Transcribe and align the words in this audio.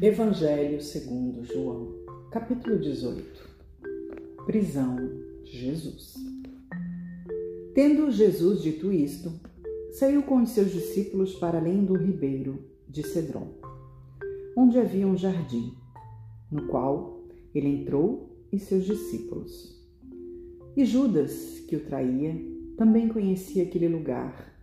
Evangelho 0.00 0.80
segundo 0.80 1.44
João, 1.44 1.92
capítulo 2.30 2.78
18. 2.78 3.24
Prisão 4.46 4.96
de 5.42 5.58
Jesus. 5.58 6.14
Tendo 7.74 8.08
Jesus 8.12 8.62
dito 8.62 8.92
isto, 8.92 9.32
saiu 9.90 10.22
com 10.22 10.40
os 10.40 10.50
seus 10.50 10.70
discípulos 10.70 11.34
para 11.34 11.58
além 11.58 11.84
do 11.84 11.96
ribeiro 11.96 12.62
de 12.88 13.02
Cedron, 13.08 13.48
onde 14.56 14.78
havia 14.78 15.04
um 15.04 15.16
jardim, 15.16 15.74
no 16.48 16.68
qual 16.68 17.24
ele 17.52 17.66
entrou 17.68 18.38
e 18.52 18.58
seus 18.60 18.84
discípulos. 18.84 19.84
E 20.76 20.84
Judas, 20.84 21.58
que 21.66 21.74
o 21.74 21.84
traía, 21.84 22.36
também 22.76 23.08
conhecia 23.08 23.64
aquele 23.64 23.88
lugar 23.88 24.57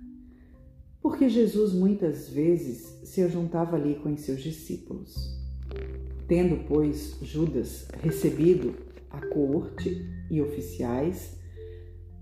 porque 1.05 1.29
Jesus 1.29 1.71
muitas 1.71 2.27
vezes 2.27 2.99
se 3.03 3.21
ajuntava 3.21 3.75
ali 3.75 3.93
com 3.93 4.11
os 4.11 4.21
seus 4.21 4.41
discípulos. 4.41 5.15
Tendo, 6.27 6.65
pois, 6.67 7.15
Judas 7.21 7.87
recebido 8.01 8.73
a 9.11 9.23
corte 9.27 10.03
e 10.31 10.41
oficiais 10.41 11.37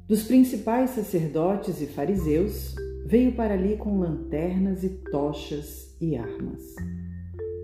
dos 0.05 0.23
principais 0.23 0.89
sacerdotes 0.89 1.79
e 1.79 1.87
fariseus, 1.87 2.75
veio 3.05 3.33
para 3.37 3.53
ali 3.53 3.77
com 3.77 4.01
lanternas 4.01 4.83
e 4.83 4.89
tochas 4.89 5.95
e 6.01 6.17
armas. 6.17 6.75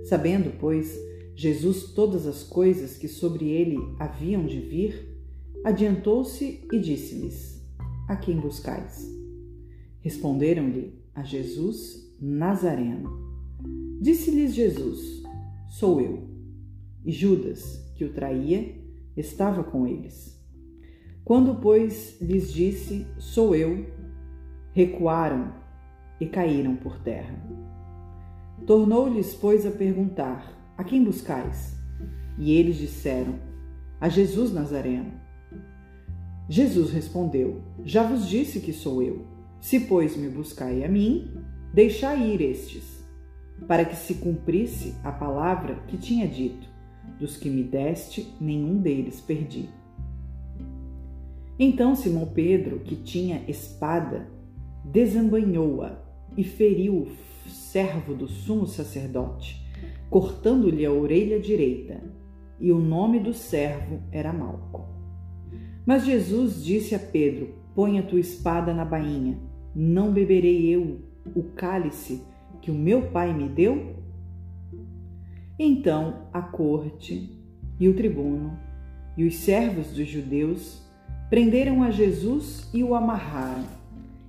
Sabendo, 0.05 0.53
pois, 0.57 0.97
Jesus 1.35 1.91
todas 1.91 2.25
as 2.25 2.43
coisas 2.43 2.97
que 2.97 3.09
sobre 3.09 3.49
ele 3.49 3.75
haviam 3.99 4.45
de 4.45 4.61
vir, 4.61 5.19
adiantou-se 5.65 6.65
e 6.71 6.79
disse-lhes: 6.79 7.61
A 8.07 8.15
quem 8.15 8.39
buscais? 8.39 9.05
Responderam-lhe 9.99 10.98
a 11.19 11.23
Jesus 11.23 12.15
Nazareno. 12.21 13.09
Disse-lhes 13.99 14.53
Jesus: 14.53 15.21
Sou 15.67 15.99
eu. 15.99 16.29
E 17.03 17.11
Judas, 17.11 17.93
que 17.95 18.05
o 18.05 18.13
traía, 18.13 18.73
estava 19.17 19.61
com 19.61 19.85
eles. 19.85 20.41
Quando, 21.25 21.55
pois, 21.55 22.17
lhes 22.21 22.53
disse: 22.53 23.05
Sou 23.17 23.53
eu, 23.53 23.85
recuaram 24.71 25.53
e 26.21 26.25
caíram 26.25 26.77
por 26.77 26.97
terra. 26.99 27.35
Tornou-lhes, 28.65 29.33
pois, 29.33 29.65
a 29.65 29.71
perguntar: 29.71 30.73
A 30.77 30.85
quem 30.85 31.03
buscais? 31.03 31.75
E 32.37 32.53
eles 32.53 32.77
disseram: 32.77 33.35
A 33.99 34.07
Jesus 34.07 34.53
Nazareno. 34.53 35.11
Jesus 36.47 36.91
respondeu: 36.91 37.61
Já 37.83 38.03
vos 38.03 38.25
disse 38.25 38.61
que 38.61 38.71
sou 38.71 39.03
eu. 39.03 39.38
Se, 39.59 39.81
pois, 39.81 40.15
me 40.15 40.29
buscai 40.29 40.83
a 40.83 40.87
mim, 40.87 41.31
deixai 41.73 42.31
ir 42.31 42.41
estes, 42.41 43.05
para 43.67 43.83
que 43.83 43.95
se 43.95 44.15
cumprisse 44.15 44.95
a 45.03 45.11
palavra 45.11 45.75
que 45.87 45.97
tinha 45.97 46.27
dito: 46.27 46.67
dos 47.19 47.35
que 47.35 47.49
me 47.49 47.63
deste, 47.63 48.33
nenhum 48.39 48.79
deles 48.79 49.19
perdi. 49.19 49.69
Então 51.57 51.93
Simão 51.93 52.25
Pedro, 52.27 52.79
que 52.79 52.95
tinha 52.95 53.43
espada, 53.47 54.29
desembanhou-a 54.85 56.01
e 56.37 56.43
feriu 56.43 57.03
o 57.03 57.49
servo 57.49 58.13
do 58.13 58.29
sumo 58.29 58.65
sacerdote, 58.65 59.61
cortando-lhe 60.09 60.85
a 60.85 60.91
orelha 60.91 61.37
direita, 61.37 62.01
e 62.61 62.71
o 62.71 62.79
nome 62.79 63.19
do 63.19 63.33
servo 63.33 64.01
era 64.09 64.31
Malco. 64.31 64.87
Mas 65.85 66.05
Jesus 66.05 66.63
disse 66.63 66.95
a 66.95 66.99
Pedro: 66.99 67.55
Põe 67.75 67.99
a 67.99 68.03
tua 68.03 68.21
espada 68.21 68.73
na 68.73 68.85
bainha 68.85 69.48
não 69.75 70.11
beberei 70.11 70.67
eu 70.67 70.99
o 71.35 71.43
cálice 71.43 72.23
que 72.61 72.71
o 72.71 72.75
meu 72.75 73.09
pai 73.09 73.33
me 73.33 73.47
deu? 73.47 73.95
Então 75.57 76.27
a 76.33 76.41
corte 76.41 77.37
e 77.79 77.87
o 77.87 77.95
tribuno 77.95 78.57
e 79.17 79.25
os 79.25 79.35
servos 79.35 79.87
dos 79.87 80.07
judeus 80.07 80.81
prenderam 81.29 81.83
a 81.83 81.91
Jesus 81.91 82.69
e 82.73 82.83
o 82.83 82.95
amarraram 82.95 83.65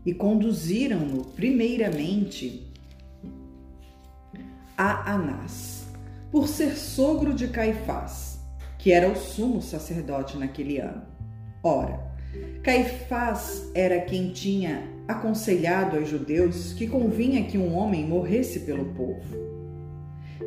e 0.04 0.12
conduziram-no 0.15 1.25
primeiramente 1.25 2.66
a 4.76 5.12
Anás, 5.12 5.86
por 6.31 6.48
ser 6.48 6.76
sogro 6.76 7.34
de 7.34 7.48
Caifás, 7.48 8.41
que 8.78 8.91
era 8.92 9.10
o 9.10 9.16
sumo 9.16 9.60
sacerdote 9.60 10.38
naquele 10.38 10.78
ano. 10.78 11.03
Ora, 11.62 12.09
Caifás 12.62 13.70
era 13.74 14.00
quem 14.00 14.30
tinha 14.30 14.82
aconselhado 15.08 15.96
aos 15.96 16.08
judeus 16.08 16.72
que 16.72 16.86
convinha 16.86 17.44
que 17.44 17.58
um 17.58 17.74
homem 17.74 18.04
morresse 18.04 18.60
pelo 18.60 18.84
povo. 18.94 19.50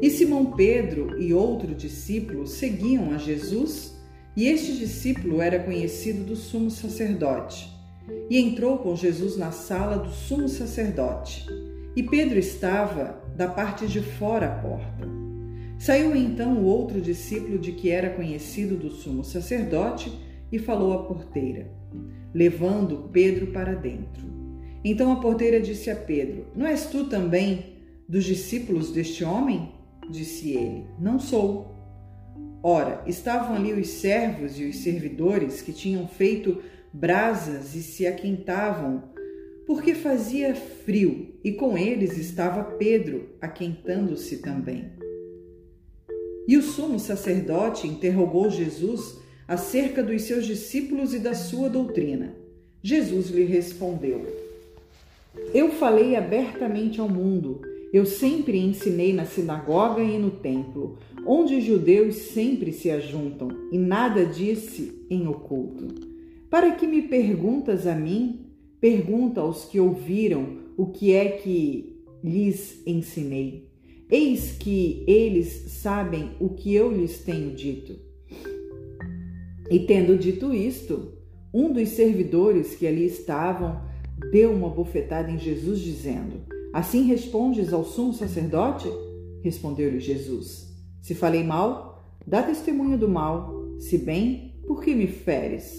E 0.02 0.10
Simão 0.10 0.46
Pedro 0.46 1.20
e 1.22 1.34
outro 1.34 1.74
discípulo 1.76 2.48
seguiam 2.48 3.12
a 3.14 3.18
Jesus, 3.18 3.94
e 4.36 4.48
este 4.48 4.78
discípulo 4.78 5.42
era 5.42 5.60
conhecido 5.60 6.24
do 6.24 6.36
sumo 6.36 6.72
sacerdote. 6.72 7.72
E 8.30 8.38
entrou 8.38 8.80
com 8.80 8.96
Jesus 8.96 9.38
na 9.38 9.52
sala 9.52 9.98
do 9.98 10.10
sumo 10.10 10.48
sacerdote. 10.48 11.46
E 11.96 12.04
Pedro 12.04 12.40
estava 12.40 13.22
da 13.36 13.48
parte 13.48 13.88
de 13.88 14.02
fora 14.02 14.48
à 14.48 14.56
porta. 14.60 15.08
Saiu 15.78 16.16
então 16.16 16.58
o 16.58 16.66
outro 16.66 17.02
discípulo 17.02 17.60
de 17.60 17.72
que 17.74 17.90
era 17.90 18.10
conhecido 18.10 18.76
do 18.76 18.90
sumo 18.90 19.24
sacerdote 19.24 20.12
e 20.54 20.60
falou 20.60 20.94
à 20.94 21.04
porteira, 21.04 21.68
levando 22.32 23.10
Pedro 23.12 23.48
para 23.48 23.74
dentro. 23.74 24.24
Então 24.86 25.12
a 25.12 25.16
porteira 25.16 25.60
disse 25.60 25.90
a 25.90 25.96
Pedro: 25.96 26.46
Não 26.56 26.68
és 26.68 26.86
tu 26.86 27.06
também 27.06 27.78
dos 28.08 28.24
discípulos 28.24 28.92
deste 28.92 29.24
homem? 29.24 29.72
Disse 30.12 30.52
ele: 30.52 30.86
Não 31.00 31.18
sou. 31.18 31.74
Ora, 32.62 33.04
estavam 33.08 33.56
ali 33.56 33.74
os 33.74 33.88
servos 33.88 34.60
e 34.60 34.66
os 34.66 34.78
servidores 34.78 35.60
que 35.60 35.74
tinham 35.74 36.08
feito 36.08 36.62
brasas 36.94 37.74
e 37.74 37.82
se 37.82 38.06
aquentavam, 38.06 39.06
porque 39.66 39.96
fazia 39.96 40.54
frio, 40.54 41.34
e 41.44 41.54
com 41.54 41.76
eles 41.76 42.16
estava 42.16 42.64
Pedro, 42.64 43.30
aquentando-se 43.42 44.38
também. 44.38 44.92
E 46.48 46.58
o 46.58 46.62
sumo 46.62 47.00
sacerdote 47.00 47.88
interrogou 47.88 48.52
Jesus 48.52 49.23
acerca 49.48 50.02
dos 50.02 50.22
seus 50.24 50.46
discípulos 50.46 51.14
e 51.14 51.20
da 51.20 51.34
sua 51.34 51.70
doutrina. 51.70 52.34
Jesus 52.82 53.30
lhe 53.30 53.44
respondeu: 53.44 54.44
eu 55.54 55.72
falei 55.72 56.16
abertamente 56.16 57.00
ao 57.00 57.10
mundo. 57.10 57.62
Eu 57.92 58.06
sempre 58.06 58.58
ensinei 58.58 59.14
na 59.14 59.26
sinagoga 59.26 60.02
e 60.02 60.18
no 60.18 60.32
templo, 60.32 60.98
onde 61.26 61.56
os 61.56 61.64
judeus 61.64 62.16
sempre 62.16 62.72
se 62.72 62.90
ajuntam, 62.90 63.50
e 63.72 63.78
nada 63.78 64.26
disse 64.26 65.06
em 65.10 65.28
oculto. 65.28 65.88
Para 66.50 66.72
que 66.72 66.88
me 66.88 67.04
perguntas 67.04 67.86
a 67.86 67.96
mim? 67.96 68.48
Pergunta 68.82 69.42
aos 69.42 69.66
que 69.66 69.80
ouviram 69.80 70.58
o 70.76 70.88
que 70.88 71.14
é 71.14 71.30
que 71.30 71.98
lhes 72.24 72.82
ensinei. 72.86 73.70
Eis 74.10 74.52
que 74.52 75.04
eles 75.08 75.66
sabem 75.68 76.32
o 76.40 76.50
que 76.50 76.74
eu 76.74 76.92
lhes 76.92 77.20
tenho 77.20 77.52
dito. 77.52 77.96
E 79.70 79.80
tendo 79.80 80.18
dito 80.18 80.54
isto, 80.54 81.14
um 81.54 81.72
dos 81.72 81.90
servidores 81.90 82.76
que 82.76 82.88
ali 82.88 83.06
estavam 83.06 83.82
deu 84.32 84.52
uma 84.52 84.70
bofetada 84.70 85.30
em 85.32 85.38
Jesus, 85.38 85.80
dizendo: 85.80 86.42
Assim 86.74 87.04
respondes 87.04 87.72
ao 87.72 87.84
sumo 87.84 88.14
sacerdote? 88.14 88.90
Respondeu-lhe 89.42 90.00
Jesus: 90.00 90.74
Se 91.02 91.14
falei 91.14 91.44
mal, 91.44 92.04
dá 92.26 92.42
testemunho 92.42 92.98
do 92.98 93.08
mal, 93.08 93.78
se 93.80 93.98
bem, 93.98 94.56
por 94.66 94.82
que 94.82 94.96
me 94.96 95.08
feres? 95.08 95.78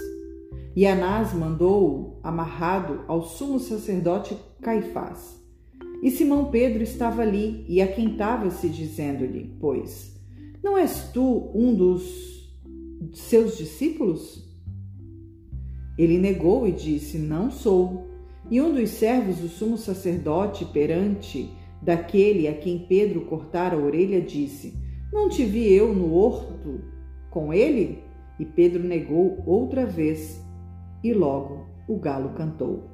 E 0.76 0.86
Anás 0.86 1.32
mandou-o 1.32 2.18
amarrado 2.22 3.04
ao 3.06 3.22
sumo 3.22 3.60
sacerdote 3.60 4.36
Caifás. 4.60 5.40
E 6.02 6.10
Simão 6.10 6.50
Pedro 6.50 6.82
estava 6.82 7.22
ali 7.22 7.64
e 7.68 7.80
aquentava-se, 7.80 8.68
dizendo-lhe: 8.68 9.56
Pois, 9.60 10.14
não 10.62 10.76
és 10.76 11.10
tu 11.12 11.50
um 11.54 11.74
dos 11.74 12.33
seus 13.12 13.58
discípulos? 13.58 14.44
Ele 15.96 16.18
negou 16.18 16.66
e 16.66 16.72
disse: 16.72 17.18
Não 17.18 17.50
sou. 17.50 18.08
E 18.50 18.60
um 18.60 18.74
dos 18.74 18.90
servos 18.90 19.38
do 19.38 19.48
sumo 19.48 19.78
sacerdote, 19.78 20.64
perante 20.66 21.50
daquele 21.80 22.46
a 22.48 22.54
quem 22.54 22.86
Pedro 22.86 23.22
cortara 23.22 23.76
a 23.76 23.80
orelha, 23.80 24.20
disse: 24.20 24.74
Não 25.12 25.28
te 25.28 25.44
vi 25.44 25.72
eu 25.72 25.94
no 25.94 26.12
horto 26.12 26.80
com 27.30 27.52
ele? 27.52 28.02
E 28.38 28.44
Pedro 28.44 28.82
negou 28.82 29.42
outra 29.46 29.86
vez, 29.86 30.42
e 31.02 31.12
logo 31.12 31.66
o 31.88 31.96
galo 31.96 32.30
cantou. 32.30 32.90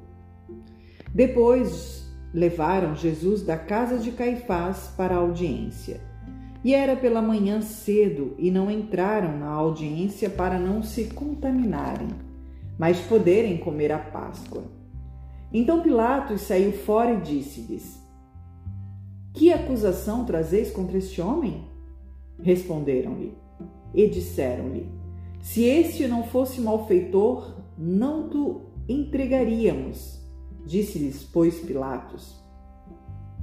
Depois 1.13 2.05
levaram 2.33 2.95
Jesus 2.95 3.41
da 3.41 3.57
casa 3.57 3.97
de 3.97 4.11
Caifás 4.11 4.93
para 4.95 5.15
a 5.15 5.17
audiência. 5.17 6.10
E 6.63 6.75
era 6.75 6.95
pela 6.95 7.21
manhã 7.21 7.61
cedo, 7.61 8.35
e 8.37 8.51
não 8.51 8.69
entraram 8.69 9.37
na 9.37 9.49
audiência 9.49 10.29
para 10.29 10.59
não 10.59 10.83
se 10.83 11.05
contaminarem, 11.05 12.09
mas 12.77 12.99
poderem 12.99 13.57
comer 13.57 13.91
a 13.91 13.97
Páscoa. 13.97 14.63
Então 15.51 15.81
Pilatos 15.81 16.41
saiu 16.41 16.71
fora 16.71 17.13
e 17.13 17.21
disse-lhes: 17.21 17.99
Que 19.33 19.51
acusação 19.51 20.23
trazeis 20.23 20.71
contra 20.71 20.97
este 20.97 21.19
homem? 21.19 21.67
Responderam-lhe 22.39 23.35
e 23.93 24.07
disseram-lhe: 24.07 24.87
Se 25.41 25.63
este 25.63 26.07
não 26.07 26.23
fosse 26.23 26.61
malfeitor, 26.61 27.55
não 27.77 28.29
tu 28.29 28.61
entregaríamos. 28.87 30.19
Disse-lhes, 30.65 31.23
pois, 31.23 31.59
Pilatos: 31.59 32.39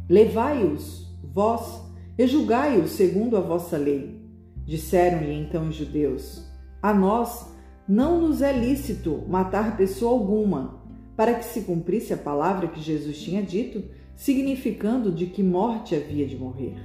Levai-os, 0.08 1.06
vós, 1.22 1.82
e 2.18 2.26
julgai-os 2.26 2.90
segundo 2.90 3.36
a 3.36 3.40
vossa 3.40 3.76
lei. 3.76 4.20
Disseram-lhe 4.66 5.32
então 5.32 5.68
os 5.68 5.76
judeus: 5.76 6.44
A 6.82 6.92
nós 6.92 7.46
não 7.88 8.20
nos 8.20 8.42
é 8.42 8.52
lícito 8.52 9.22
matar 9.28 9.76
pessoa 9.76 10.12
alguma, 10.12 10.82
para 11.16 11.34
que 11.34 11.44
se 11.44 11.62
cumprisse 11.62 12.12
a 12.12 12.18
palavra 12.18 12.68
que 12.68 12.82
Jesus 12.82 13.18
tinha 13.22 13.42
dito, 13.42 13.84
significando 14.16 15.12
de 15.12 15.26
que 15.26 15.42
morte 15.42 15.94
havia 15.94 16.26
de 16.26 16.36
morrer. 16.36 16.76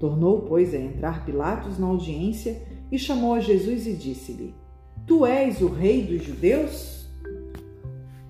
Tornou, 0.00 0.40
pois, 0.42 0.74
a 0.74 0.78
entrar 0.78 1.24
Pilatos 1.24 1.78
na 1.78 1.86
audiência 1.86 2.60
e 2.90 2.98
chamou 2.98 3.34
a 3.34 3.40
Jesus 3.40 3.86
e 3.86 3.92
disse-lhe: 3.92 4.54
Tu 5.06 5.24
és 5.26 5.60
o 5.60 5.68
rei 5.68 6.02
dos 6.02 6.24
judeus? 6.24 7.06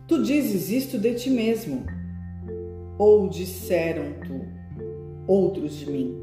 Tu 0.07 0.23
dizes 0.23 0.71
isto 0.71 0.99
de 0.99 1.15
ti 1.15 1.31
mesmo. 1.31 1.87
Ou 2.99 3.29
disseram 3.29 4.05
tu 4.27 4.45
outros 5.27 5.77
de 5.77 5.91
mim? 5.91 6.22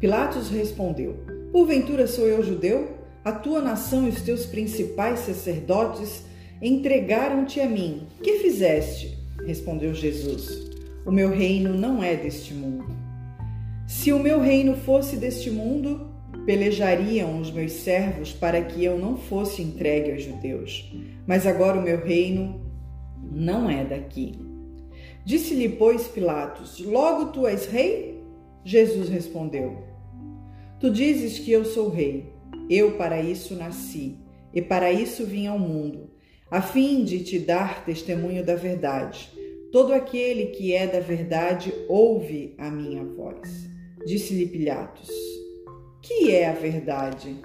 Pilatos 0.00 0.48
respondeu: 0.48 1.16
Porventura 1.52 2.06
sou 2.06 2.26
eu 2.26 2.42
judeu? 2.42 2.98
A 3.24 3.32
tua 3.32 3.60
nação 3.60 4.06
e 4.06 4.10
os 4.10 4.22
teus 4.22 4.46
principais 4.46 5.20
sacerdotes 5.20 6.24
entregaram-te 6.62 7.60
a 7.60 7.68
mim. 7.68 8.06
Que 8.22 8.38
fizeste? 8.38 9.18
Respondeu 9.44 9.92
Jesus: 9.92 10.70
O 11.04 11.10
meu 11.10 11.30
reino 11.30 11.74
não 11.74 12.02
é 12.02 12.14
deste 12.14 12.54
mundo. 12.54 12.86
Se 13.88 14.12
o 14.12 14.18
meu 14.18 14.40
reino 14.40 14.76
fosse 14.76 15.16
deste 15.16 15.50
mundo, 15.50 16.08
pelejariam 16.46 17.40
os 17.40 17.50
meus 17.50 17.72
servos 17.72 18.32
para 18.32 18.62
que 18.62 18.84
eu 18.84 18.98
não 18.98 19.16
fosse 19.16 19.62
entregue 19.62 20.12
aos 20.12 20.22
judeus. 20.22 20.92
Mas 21.26 21.46
agora 21.46 21.78
o 21.78 21.82
meu 21.82 22.04
reino 22.04 22.60
não 23.32 23.68
é 23.68 23.84
daqui. 23.84 24.38
Disse-lhe, 25.24 25.68
pois, 25.68 26.06
Pilatos: 26.06 26.78
Logo 26.78 27.32
tu 27.32 27.46
és 27.46 27.66
rei? 27.66 28.17
Jesus 28.64 29.08
respondeu: 29.08 29.82
Tu 30.80 30.90
dizes 30.90 31.38
que 31.38 31.50
eu 31.52 31.64
sou 31.64 31.88
rei. 31.88 32.38
Eu 32.70 32.92
para 32.92 33.20
isso 33.22 33.54
nasci 33.54 34.16
e 34.52 34.60
para 34.60 34.92
isso 34.92 35.24
vim 35.24 35.46
ao 35.46 35.58
mundo, 35.58 36.10
a 36.50 36.60
fim 36.60 37.04
de 37.04 37.22
te 37.22 37.38
dar 37.38 37.84
testemunho 37.84 38.44
da 38.44 38.54
verdade. 38.54 39.30
Todo 39.72 39.92
aquele 39.92 40.46
que 40.46 40.72
é 40.72 40.86
da 40.86 41.00
verdade 41.00 41.72
ouve 41.88 42.54
a 42.58 42.70
minha 42.70 43.04
voz. 43.04 43.68
Disse-lhe 44.06 44.46
Pilatos: 44.46 45.10
Que 46.02 46.30
é 46.30 46.48
a 46.48 46.54
verdade? 46.54 47.36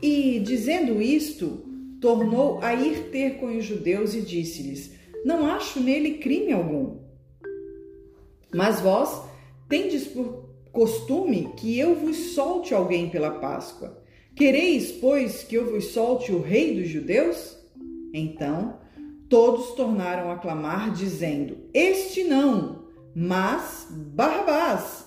E, 0.00 0.38
dizendo 0.38 1.02
isto, 1.02 1.64
tornou 2.00 2.60
a 2.62 2.74
ir 2.74 3.10
ter 3.10 3.38
com 3.38 3.56
os 3.56 3.64
judeus 3.64 4.14
e 4.14 4.22
disse-lhes: 4.22 4.92
Não 5.24 5.46
acho 5.46 5.80
nele 5.80 6.18
crime 6.18 6.52
algum. 6.52 6.98
Mas 8.54 8.80
vós 8.80 9.27
tendes 9.68 10.06
por 10.06 10.48
costume 10.72 11.52
que 11.56 11.78
eu 11.78 11.94
vos 11.94 12.34
solte 12.34 12.74
alguém 12.74 13.10
pela 13.10 13.38
Páscoa. 13.38 14.02
Quereis, 14.34 14.92
pois, 14.92 15.42
que 15.42 15.56
eu 15.56 15.70
vos 15.70 15.86
solte 15.86 16.32
o 16.32 16.40
rei 16.40 16.80
dos 16.80 16.88
judeus? 16.88 17.58
Então 18.12 18.78
todos 19.28 19.72
tornaram 19.72 20.30
a 20.30 20.38
clamar, 20.38 20.92
dizendo: 20.92 21.56
Este 21.72 22.24
não, 22.24 22.86
mas 23.14 23.88
Barrabás. 23.90 25.06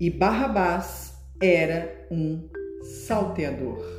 E 0.00 0.08
Barrabás 0.10 1.14
era 1.40 2.06
um 2.10 2.48
salteador. 3.06 3.97